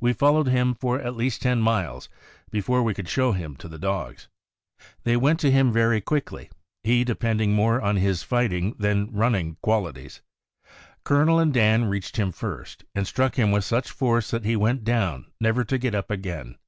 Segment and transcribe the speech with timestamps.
[0.00, 2.08] We fol lowed him for at least ten miles
[2.52, 4.28] before we could show him to the dogs.
[5.02, 6.50] They went to him very quickly,
[6.84, 10.20] he depending more on his fighting than running qualities.
[11.02, 14.84] Colonel and Dan reached him first, and struck him with such force that he went
[14.84, 16.58] down never to get up again.